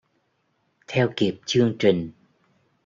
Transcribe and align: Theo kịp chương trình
Theo 0.87 1.09
kịp 1.15 1.39
chương 1.45 1.75
trình 1.79 2.11